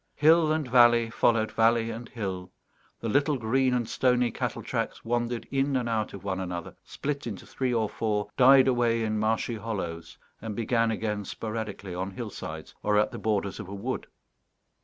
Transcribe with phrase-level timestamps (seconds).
[0.15, 2.51] Hill and valley followed valley and hill;
[3.01, 7.27] the little green and stony cattle tracks wandered in and out of one another, split
[7.27, 12.73] into three or four, died away in marshy hollows, and began again sporadically on hillsides
[12.81, 14.07] or at the borders of a wood.